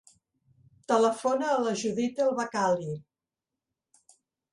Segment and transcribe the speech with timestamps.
[0.91, 2.89] Telefona a la Judith El Bakkali.